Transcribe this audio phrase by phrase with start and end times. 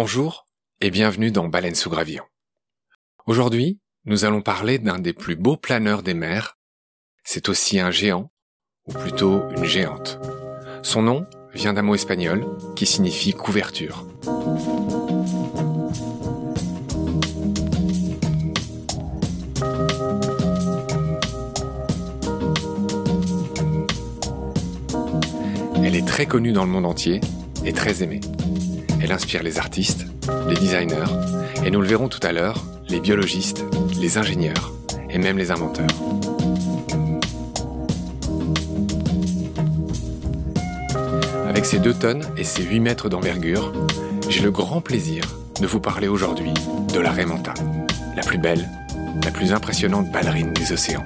[0.00, 0.46] Bonjour
[0.80, 2.22] et bienvenue dans Baleine sous gravillon.
[3.26, 6.56] Aujourd'hui, nous allons parler d'un des plus beaux planeurs des mers.
[7.24, 8.30] C'est aussi un géant,
[8.86, 10.20] ou plutôt une géante.
[10.84, 12.46] Son nom vient d'un mot espagnol
[12.76, 14.06] qui signifie couverture.
[25.82, 27.20] Elle est très connue dans le monde entier
[27.64, 28.20] et très aimée.
[29.00, 30.06] Elle inspire les artistes,
[30.48, 31.12] les designers,
[31.64, 33.64] et nous le verrons tout à l'heure, les biologistes,
[34.00, 34.72] les ingénieurs
[35.10, 35.86] et même les inventeurs.
[41.48, 43.72] Avec ses 2 tonnes et ses 8 mètres d'envergure,
[44.28, 45.24] j'ai le grand plaisir
[45.60, 46.52] de vous parler aujourd'hui
[46.94, 47.54] de la Raymanta,
[48.16, 48.68] la plus belle,
[49.24, 51.04] la plus impressionnante ballerine des océans.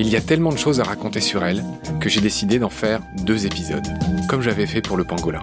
[0.00, 1.62] Il y a tellement de choses à raconter sur elle
[2.00, 3.86] que j'ai décidé d'en faire deux épisodes,
[4.30, 5.42] comme j'avais fait pour le pangolin.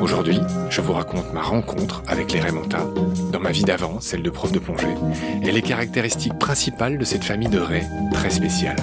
[0.00, 2.86] Aujourd'hui, je vous raconte ma rencontre avec les Raymontas,
[3.30, 4.94] dans ma vie d'avant, celle de prof de plongée,
[5.42, 8.78] et les caractéristiques principales de cette famille de raies très spéciale.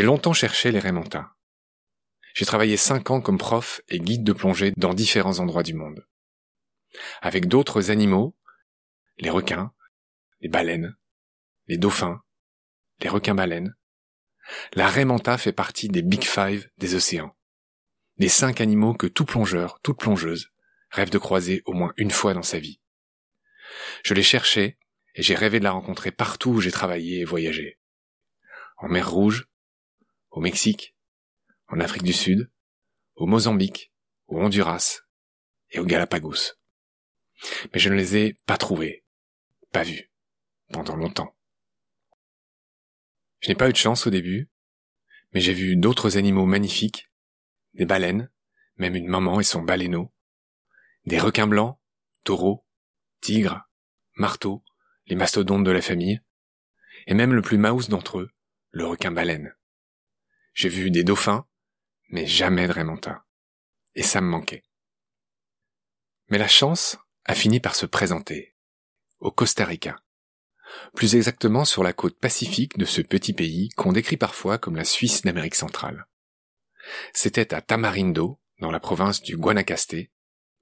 [0.00, 1.28] J'ai longtemps cherché les Raymontas.
[2.32, 6.08] J'ai travaillé cinq ans comme prof et guide de plongée dans différents endroits du monde.
[7.20, 8.34] Avec d'autres animaux,
[9.18, 9.74] les requins,
[10.40, 10.96] les baleines,
[11.66, 12.22] les dauphins,
[13.02, 13.76] les requins-baleines,
[14.72, 17.36] la Raymanta fait partie des Big Five des océans.
[18.16, 20.48] Des cinq animaux que tout plongeur, toute plongeuse,
[20.88, 22.80] rêve de croiser au moins une fois dans sa vie.
[24.02, 24.78] Je l'ai cherché
[25.14, 27.78] et j'ai rêvé de la rencontrer partout où j'ai travaillé et voyagé.
[28.78, 29.49] En mer Rouge,
[30.30, 30.96] au Mexique,
[31.68, 32.50] en Afrique du Sud,
[33.14, 33.92] au Mozambique,
[34.26, 35.00] au Honduras
[35.70, 36.54] et au Galapagos.
[37.72, 39.04] Mais je ne les ai pas trouvés,
[39.72, 40.10] pas vus,
[40.72, 41.36] pendant longtemps.
[43.40, 44.50] Je n'ai pas eu de chance au début,
[45.32, 47.10] mais j'ai vu d'autres animaux magnifiques,
[47.74, 48.30] des baleines,
[48.76, 50.12] même une maman et son baleineau,
[51.06, 51.78] des requins blancs,
[52.24, 52.66] taureaux,
[53.20, 53.68] tigres,
[54.14, 54.64] marteaux,
[55.06, 56.20] les mastodontes de la famille,
[57.06, 58.30] et même le plus mouse d'entre eux,
[58.70, 59.54] le requin baleine.
[60.52, 61.46] J'ai vu des dauphins,
[62.08, 63.24] mais jamais de Raymanta.
[63.94, 64.64] Et ça me manquait.
[66.28, 68.54] Mais la chance a fini par se présenter.
[69.18, 69.96] Au Costa Rica.
[70.94, 74.84] Plus exactement sur la côte pacifique de ce petit pays qu'on décrit parfois comme la
[74.84, 76.06] Suisse d'Amérique centrale.
[77.12, 79.96] C'était à Tamarindo, dans la province du Guanacaste,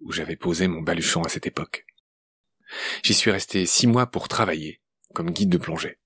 [0.01, 1.85] où j'avais posé mon baluchon à cette époque.
[3.03, 4.81] J'y suis resté six mois pour travailler,
[5.15, 5.99] comme guide de plongée.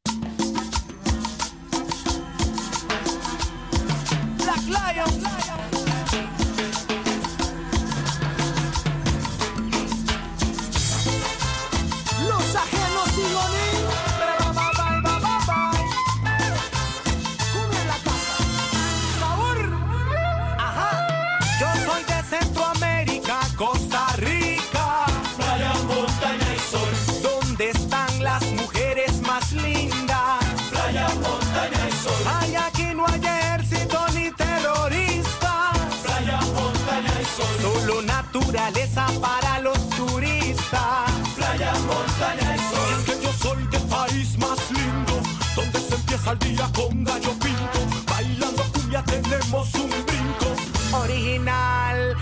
[39.20, 41.10] Para los turistas.
[41.36, 42.88] Playa, montaña y sol.
[42.96, 45.20] Es que yo soy del país más lindo,
[45.56, 47.80] donde se empieza el día con gallo pinto.
[48.08, 52.16] Bailando cumbia tenemos un brinco original.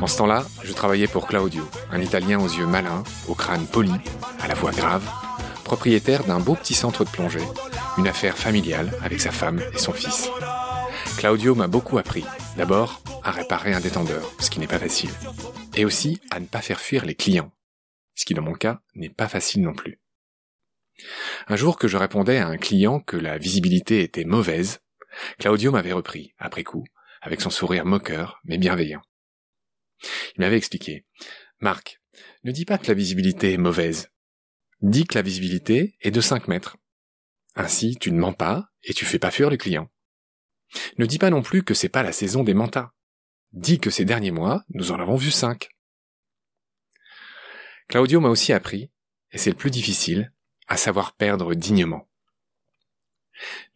[0.00, 3.92] En ce temps-là, je travaillais pour Claudio, un Italien aux yeux malins, au crâne poli,
[4.42, 5.02] à la voix grave,
[5.64, 7.46] propriétaire d'un beau petit centre de plongée,
[7.98, 10.30] une affaire familiale avec sa femme et son fils.
[11.18, 12.24] Claudio m'a beaucoup appris.
[12.56, 15.10] D'abord, à réparer un détendeur, ce qui n'est pas facile.
[15.76, 17.52] Et aussi à ne pas faire fuir les clients,
[18.14, 20.00] ce qui dans mon cas n'est pas facile non plus.
[21.48, 24.80] Un jour que je répondais à un client que la visibilité était mauvaise,
[25.38, 26.84] Claudio m'avait repris, après coup,
[27.20, 29.02] avec son sourire moqueur mais bienveillant.
[30.36, 31.04] Il m'avait expliqué,
[31.60, 32.00] Marc,
[32.44, 34.10] ne dis pas que la visibilité est mauvaise.
[34.80, 36.76] Dis que la visibilité est de 5 mètres.
[37.54, 39.90] Ainsi, tu ne mens pas et tu fais pas fuir les clients.
[40.98, 42.92] Ne dis pas non plus que c'est pas la saison des mantas
[43.52, 45.70] dit que ces derniers mois, nous en avons vu cinq.
[47.88, 48.90] Claudio m'a aussi appris,
[49.32, 50.32] et c'est le plus difficile,
[50.68, 52.08] à savoir perdre dignement.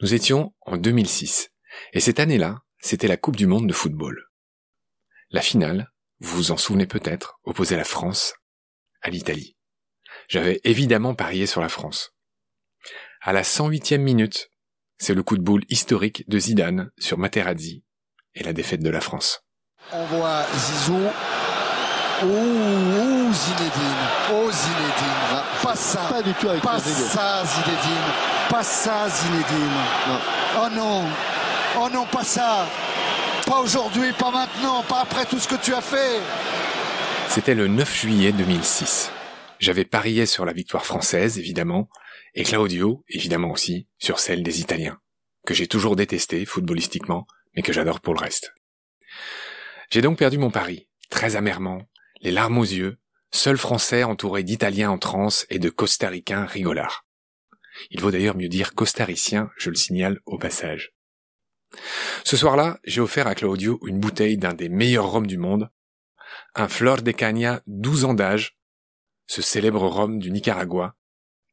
[0.00, 1.50] Nous étions en 2006,
[1.92, 4.28] et cette année-là, c'était la Coupe du Monde de football.
[5.30, 5.90] La finale,
[6.20, 8.34] vous vous en souvenez peut-être, opposait la France
[9.02, 9.56] à l'Italie.
[10.28, 12.14] J'avais évidemment parié sur la France.
[13.20, 14.50] À la 108e minute,
[14.98, 17.84] c'est le coup de boule historique de Zidane sur Materazzi
[18.34, 19.44] et la défaite de la France.
[19.92, 20.98] On voit Zizou.
[22.22, 24.04] Ouh, Zinedine.
[24.32, 25.42] Oh Zinedine.
[25.62, 26.00] Pas ça.
[26.08, 28.12] Pas du tout avec Pas ça Zinedine.
[28.48, 29.70] Pas ça Zinedine.
[30.56, 31.04] Oh non.
[31.78, 32.66] Oh non, pas ça.
[33.46, 36.20] Pas aujourd'hui, pas maintenant, pas après tout ce que tu as fait.
[37.28, 39.10] C'était le 9 juillet 2006.
[39.58, 41.88] J'avais parié sur la victoire française, évidemment,
[42.34, 44.98] et Claudio, évidemment aussi, sur celle des Italiens,
[45.46, 48.52] que j'ai toujours détesté footballistiquement, mais que j'adore pour le reste.
[49.94, 51.88] J'ai donc perdu mon pari, très amèrement,
[52.20, 52.98] les larmes aux yeux,
[53.30, 57.06] seul français entouré d'Italiens en transe et de Costaricains rigolards.
[57.90, 60.96] Il vaut d'ailleurs mieux dire costaricien, je le signale au passage.
[62.24, 65.70] Ce soir-là, j'ai offert à Claudio une bouteille d'un des meilleurs rhums du monde,
[66.56, 68.58] un Flor de Caña 12 ans d'âge,
[69.28, 70.96] ce célèbre rhum du Nicaragua,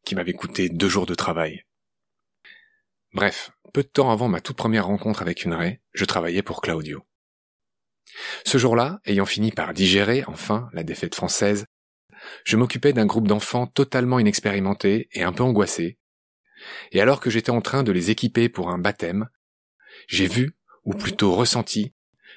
[0.04, 1.68] qui m'avait coûté deux jours de travail.
[3.14, 6.62] Bref, peu de temps avant ma toute première rencontre avec une raie, je travaillais pour
[6.62, 7.06] Claudio.
[8.51, 11.68] Ce jour-là, ayant fini par digérer, enfin, la défaite française,
[12.44, 15.98] je m'occupais d'un groupe d'enfants totalement inexpérimentés et un peu angoissés,
[16.92, 19.30] et alors que j'étais en train de les équiper pour un baptême,
[20.09, 21.94] j'ai vu, ou plutôt ressenti,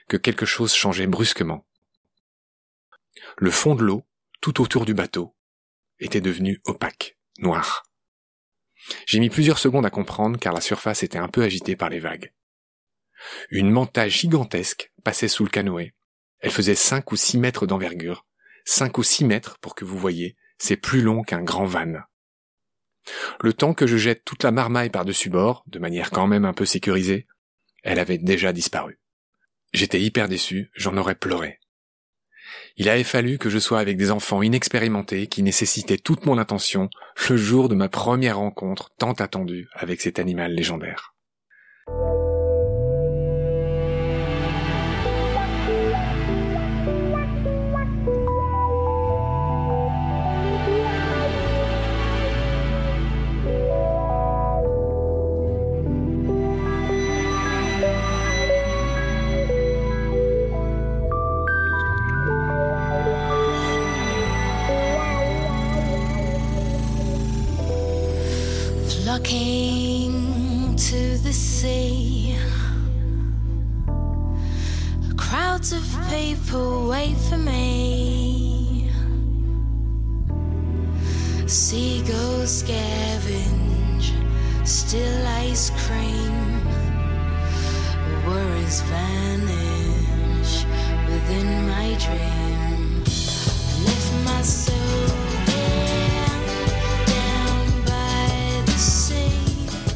[0.07, 1.67] que quelque chose changeait brusquement.
[3.37, 4.07] Le fond de l'eau,
[4.41, 5.35] tout autour du bateau,
[5.99, 7.89] était devenu opaque, noir.
[9.07, 11.99] J'ai mis plusieurs secondes à comprendre car la surface était un peu agitée par les
[11.99, 12.33] vagues.
[13.51, 15.93] Une manta gigantesque passait sous le canoë.
[16.45, 18.27] Elle faisait cinq ou six mètres d'envergure.
[18.67, 22.03] Cinq ou six mètres, pour que vous voyez, c'est plus long qu'un grand van.
[23.41, 26.53] Le temps que je jette toute la marmaille par-dessus bord, de manière quand même un
[26.53, 27.27] peu sécurisée,
[27.83, 29.01] elle avait déjà disparu.
[29.73, 31.61] J'étais hyper déçu, j'en aurais pleuré.
[32.77, 36.91] Il avait fallu que je sois avec des enfants inexpérimentés qui nécessitaient toute mon attention
[37.31, 41.15] le jour de ma première rencontre tant attendue avec cet animal légendaire.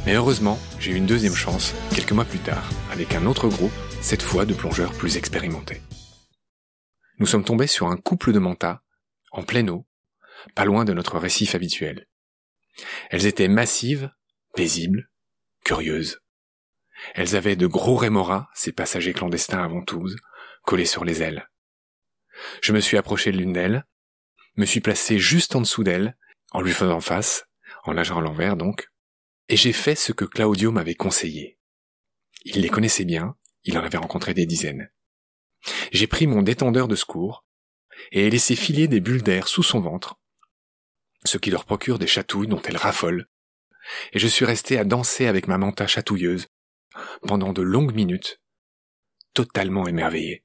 [0.07, 3.73] Mais heureusement, j'ai eu une deuxième chance, quelques mois plus tard, avec un autre groupe,
[4.01, 5.83] cette fois de plongeurs plus expérimentés.
[7.19, 8.81] Nous sommes tombés sur un couple de mantas,
[9.33, 9.87] en pleine eau,
[10.55, 12.07] pas loin de notre récif habituel.
[13.11, 14.11] Elles étaient massives,
[14.55, 15.11] paisibles,
[15.65, 16.21] curieuses.
[17.15, 20.17] Elles avaient de gros rémoras, ces passagers clandestins à ventouse,
[20.65, 21.49] collés sur les ailes.
[22.63, 23.85] Je me suis approché de l'une d'elles,
[24.57, 26.17] me suis placé juste en dessous d'elle,
[26.51, 27.45] en lui faisant face,
[27.85, 28.89] en nageant à l'envers donc,
[29.49, 31.59] et j'ai fait ce que Claudio m'avait conseillé.
[32.45, 34.91] Il les connaissait bien, il en avait rencontré des dizaines.
[35.93, 37.45] J'ai pris mon détendeur de secours
[38.13, 40.17] et ai laissé filer des bulles d'air sous son ventre,
[41.25, 43.27] ce qui leur procure des chatouilles dont elle raffole,
[44.13, 46.47] et je suis resté à danser avec ma manta chatouilleuse
[47.27, 48.41] pendant de longues minutes,
[49.35, 50.45] totalement émerveillé.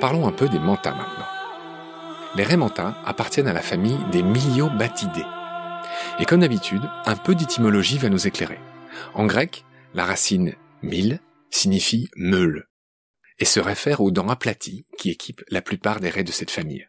[0.00, 1.28] Parlons un peu des mantas maintenant.
[2.34, 5.26] Les raies mantas appartiennent à la famille des Myliobatidae.
[6.18, 8.58] Et comme d'habitude, un peu d'étymologie va nous éclairer.
[9.14, 9.64] En grec,
[9.94, 12.68] la racine Mille signifie meule
[13.38, 16.88] et se réfère aux dents aplaties qui équipent la plupart des raies de cette famille.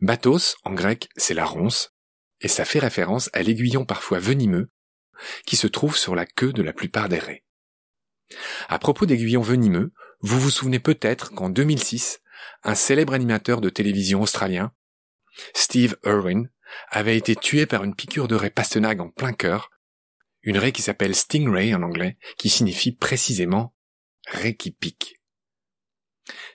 [0.00, 1.94] Bathos, en grec, c'est la ronce,
[2.40, 4.70] et ça fait référence à l'aiguillon parfois venimeux
[5.46, 7.44] qui se trouve sur la queue de la plupart des raies.
[8.68, 12.20] À propos d'aiguillons venimeux, vous vous souvenez peut-être qu'en 2006,
[12.64, 14.72] un célèbre animateur de télévision australien,
[15.54, 16.50] Steve Irwin,
[16.90, 19.70] avait été tué par une piqûre de raie pastenag en plein cœur,
[20.42, 23.74] une raie qui s'appelle stingray en anglais, qui signifie précisément
[24.26, 25.20] raie qui pique.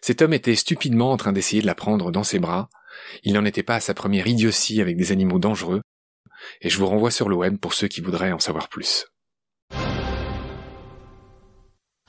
[0.02, 2.70] Cet homme était stupidement en train d'essayer de la prendre dans ses bras.
[3.24, 5.82] Il n'en était pas à sa première idiotie avec des animaux dangereux.
[6.62, 9.06] Et je vous renvoie sur le web pour ceux qui voudraient en savoir plus.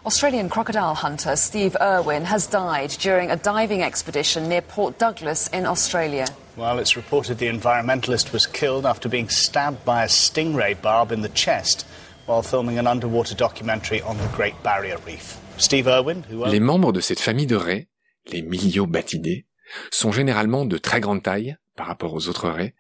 [0.07, 5.65] Australian crocodile hunter Steve Irwin has died during a diving expedition near Port Douglas in
[5.65, 6.27] Australia.
[6.59, 11.23] Well, it's reported the environmentalist was killed after being stabbed by a stingray barb in
[11.23, 11.87] the chest
[12.27, 15.39] while filming an underwater documentary on the Great Barrier Reef.
[15.57, 17.89] Steve Irwin, who Les membres de cette famille de raies,
[18.27, 19.47] les Miliobatidae,
[19.91, 22.75] sont généralement de très grande taille par rapport aux autres raies,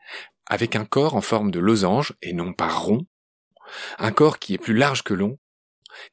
[0.46, 3.06] avec un corps en forme de losange et non pas rond,
[3.98, 5.38] un corps qui est plus large que long,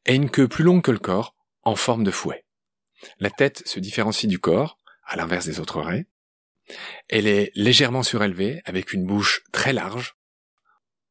[0.05, 2.45] et une queue plus longue que le corps, en forme de fouet.
[3.19, 6.07] La tête se différencie du corps, à l'inverse des autres raies.
[7.09, 10.15] Elle est légèrement surélevée, avec une bouche très large.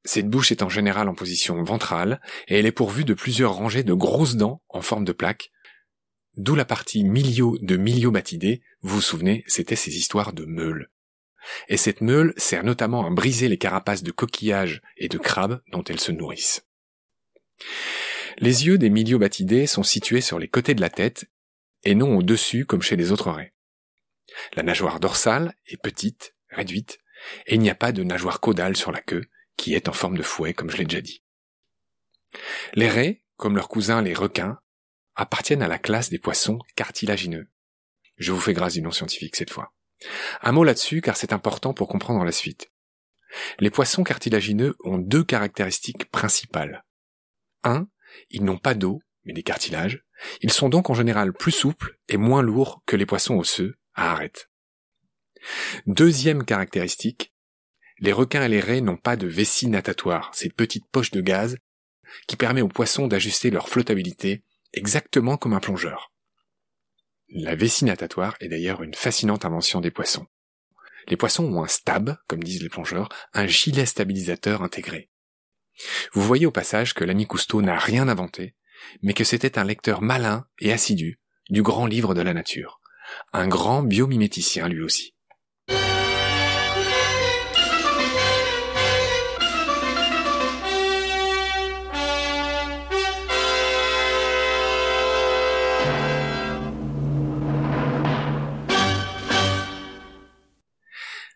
[0.04, 3.82] Cette bouche est en général en position ventrale, et elle est pourvue de plusieurs rangées
[3.84, 5.50] de grosses dents en forme de plaque,
[6.36, 10.90] d'où la partie milio de Miliobatidae, vous vous souvenez, c'était ces histoires de meules.
[11.68, 15.84] Et cette meule sert notamment à briser les carapaces de coquillages et de crabes dont
[15.84, 16.66] elles se nourrissent.
[18.40, 21.26] Les yeux des Miliobatidae sont situés sur les côtés de la tête
[21.84, 23.52] et non au-dessus comme chez les autres raies.
[24.54, 27.00] La nageoire dorsale est petite, réduite,
[27.46, 29.26] et il n'y a pas de nageoire caudale sur la queue,
[29.58, 31.22] qui est en forme de fouet, comme je l'ai déjà dit.
[32.72, 34.58] Les raies, comme leurs cousins les requins,
[35.16, 37.46] appartiennent à la classe des poissons cartilagineux.
[38.16, 39.74] Je vous fais grâce du nom scientifique cette fois.
[40.40, 42.70] Un mot là-dessus car c'est important pour comprendre la suite.
[43.58, 46.84] Les poissons cartilagineux ont deux caractéristiques principales.
[47.64, 47.86] Un,
[48.30, 50.04] ils n'ont pas d'eau, mais des cartilages.
[50.42, 54.12] Ils sont donc en général plus souples et moins lourds que les poissons osseux, à
[54.12, 54.50] arête.
[55.86, 57.32] Deuxième caractéristique,
[57.98, 61.58] les requins et les raies n'ont pas de vessie natatoire, cette petite poche de gaz
[62.26, 66.12] qui permet aux poissons d'ajuster leur flottabilité exactement comme un plongeur.
[67.28, 70.26] La vessie natatoire est d'ailleurs une fascinante invention des poissons.
[71.08, 75.09] Les poissons ont un stab, comme disent les plongeurs, un gilet stabilisateur intégré.
[76.12, 78.54] Vous voyez au passage que l'ami Cousteau n'a rien inventé,
[79.02, 82.80] mais que c'était un lecteur malin et assidu du grand livre de la nature.
[83.32, 85.14] Un grand biomiméticien lui aussi.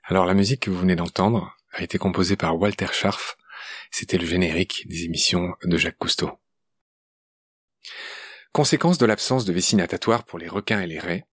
[0.07, 3.37] Alors la musique que vous venez d'entendre a été composée par Walter Scharf.
[3.97, 6.29] C'était le générique des émissions de Jacques Cousteau.
[8.51, 11.29] Conséquence de l'absence de vessie natatoire pour les requins et les raies,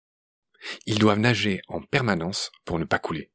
[0.85, 3.31] ils doivent nager en permanence pour ne pas couler.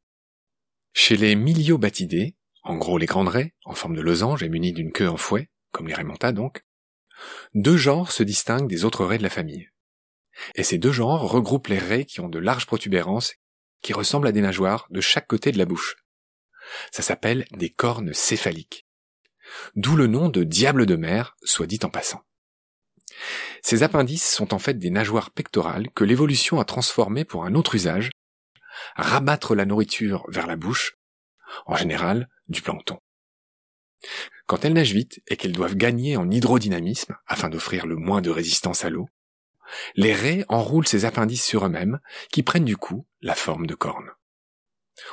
[0.93, 4.93] Chez les Miliobatidae, en gros les grandes raies, en forme de losange et munies d'une
[4.93, 6.65] queue en fouet, comme les raimentas donc,
[7.53, 9.71] deux genres se distinguent des autres raies de la famille.
[10.55, 13.35] Et ces deux genres regroupent les raies qui ont de larges protubérances
[13.83, 15.97] qui ressemblent à des nageoires de chaque côté de la bouche.
[16.93, 18.86] Ça s'appelle des cornes céphaliques.
[19.75, 22.23] D'où le nom de diable de mer, soit dit en passant.
[23.63, 27.75] Ces appendices sont en fait des nageoires pectorales que l'évolution a transformées pour un autre
[27.75, 28.11] usage,
[28.97, 30.97] rabattre la nourriture vers la bouche,
[31.67, 32.99] en général du plancton.
[34.47, 38.31] Quand elles nagent vite et qu'elles doivent gagner en hydrodynamisme afin d'offrir le moins de
[38.31, 39.09] résistance à l'eau,
[39.95, 41.99] les raies enroulent ces appendices sur eux-mêmes
[42.31, 44.11] qui prennent du coup la forme de cornes.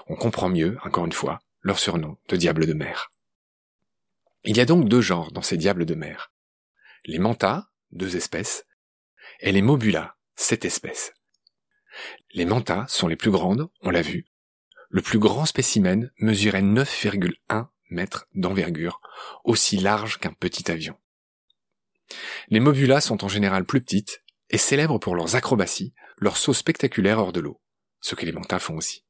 [0.08, 3.10] On comprend mieux, encore une fois, leur surnom de diable de mer.
[4.46, 6.34] Il y a donc deux genres dans ces diables de mer.
[7.06, 8.66] Les mantas, deux espèces,
[9.40, 11.14] et les mobulas, sept espèces.
[12.34, 14.26] Les mantas sont les plus grandes, on l'a vu.
[14.90, 19.00] Le plus grand spécimen mesurait 9,1 mètres d'envergure,
[19.46, 20.98] aussi large qu'un petit avion.
[22.50, 27.20] Les mobulas sont en général plus petites et célèbres pour leurs acrobaties, leurs sauts spectaculaires
[27.20, 27.62] hors de l'eau,
[28.02, 29.06] ce que les mantas font aussi.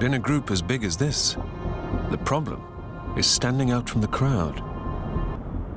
[0.00, 1.36] In a group as big as this,
[2.10, 2.71] the problem
[3.16, 4.56] is standing out from the crowd.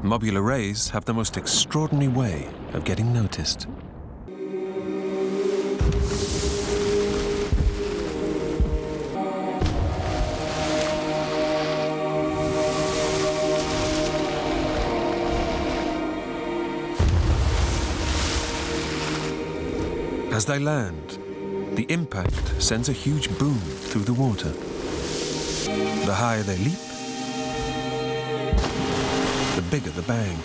[0.01, 3.67] Mobular rays have the most extraordinary way of getting noticed.
[20.31, 21.17] As they land,
[21.75, 24.49] the impact sends a huge boom through the water.
[26.05, 26.84] The higher they leap,
[29.71, 30.37] bigger the bang.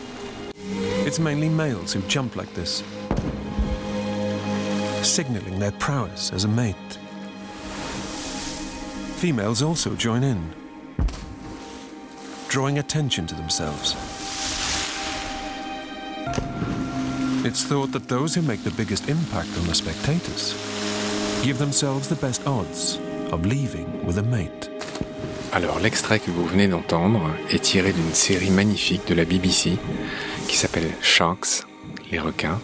[1.07, 2.83] It's mainly males who jump like this,
[5.03, 6.77] signaling their prowess as a mate.
[9.17, 10.53] Females also join in,
[12.49, 13.95] drawing attention to themselves.
[17.45, 20.53] It's thought that those who make the biggest impact on the spectators
[21.43, 22.99] give themselves the best odds
[23.33, 24.50] of leaving with a mate.
[25.53, 29.79] Alors l'extrait que vous venez d'entendre est tiré d'une série magnifique de la BBC
[30.47, 31.67] qui s'appelle Sharks,
[32.13, 32.63] les requins,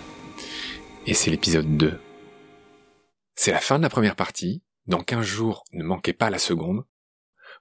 [1.04, 2.00] et c'est l'épisode 2.
[3.34, 6.84] C'est la fin de la première partie, dans 15 jours ne manquez pas la seconde.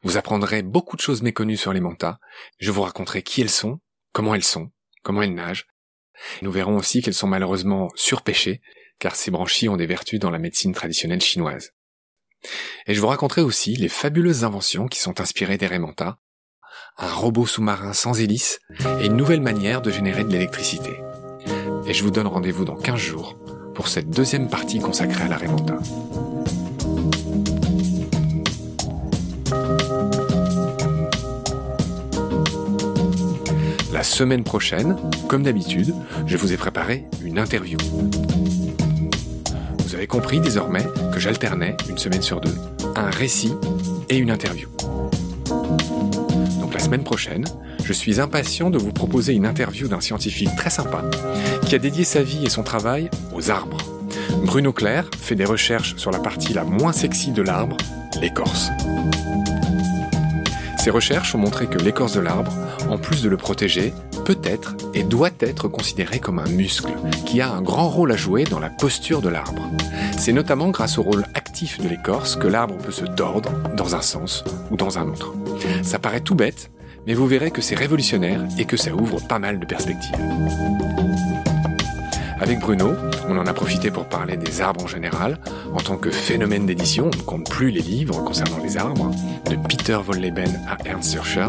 [0.03, 2.20] Vous apprendrez beaucoup de choses méconnues sur les mantas,
[2.60, 3.79] je vous raconterai qui elles sont,
[4.13, 4.70] comment elles sont,
[5.01, 5.65] comment elles nagent.
[6.44, 8.62] Nous verrons aussi qu'elles sont malheureusement surpêchées,
[9.00, 11.75] car ces branchies ont des vertus dans la médecine traditionnelle chinoise.
[12.88, 16.18] Et je vous raconterai aussi les fabuleuses inventions qui sont inspirées des Raymanta,
[16.98, 18.60] un robot sous-marin sans hélice
[19.02, 21.02] et une nouvelle manière de générer de l'électricité.
[21.88, 23.38] Et je vous donne rendez-vous dans 15 jours
[23.74, 25.78] pour cette deuxième partie consacrée à la Raymanta.
[33.92, 34.98] La semaine prochaine,
[35.28, 35.94] comme d'habitude,
[36.25, 37.78] je vous ai préparé une interview.
[40.06, 42.54] Avez compris désormais que j'alternais, une semaine sur deux,
[42.96, 43.56] un récit
[44.08, 44.70] et une interview.
[46.60, 47.44] Donc la semaine prochaine,
[47.84, 51.02] je suis impatient de vous proposer une interview d'un scientifique très sympa
[51.66, 53.80] qui a dédié sa vie et son travail aux arbres.
[54.44, 57.76] Bruno Claire fait des recherches sur la partie la moins sexy de l'arbre,
[58.22, 58.70] l'écorce.
[60.86, 62.54] Ces recherches ont montré que l'écorce de l'arbre,
[62.92, 63.92] en plus de le protéger,
[64.24, 66.92] peut être et doit être considérée comme un muscle
[67.26, 69.68] qui a un grand rôle à jouer dans la posture de l'arbre.
[70.16, 74.02] C'est notamment grâce au rôle actif de l'écorce que l'arbre peut se tordre dans un
[74.02, 75.34] sens ou dans un autre.
[75.82, 76.70] Ça paraît tout bête,
[77.08, 80.14] mais vous verrez que c'est révolutionnaire et que ça ouvre pas mal de perspectives.
[82.40, 82.94] Avec Bruno,
[83.30, 85.38] on en a profité pour parler des arbres en général.
[85.74, 89.12] En tant que phénomène d'édition, on ne compte plus les livres concernant les arbres,
[89.50, 91.48] de Peter von Leben à Ernst Zürcher,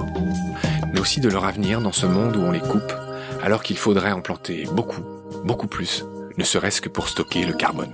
[0.92, 2.92] mais aussi de leur avenir dans ce monde où on les coupe,
[3.42, 5.02] alors qu'il faudrait en planter beaucoup,
[5.44, 6.04] beaucoup plus,
[6.38, 7.92] ne serait-ce que pour stocker le carbone.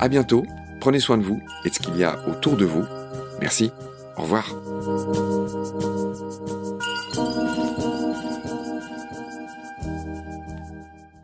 [0.00, 0.44] À bientôt,
[0.80, 2.84] prenez soin de vous et de ce qu'il y a autour de vous.
[3.40, 3.70] Merci,
[4.16, 4.52] au revoir.